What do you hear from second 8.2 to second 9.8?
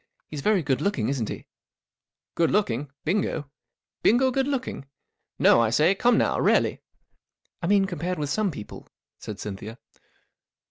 some people," said Cynthia.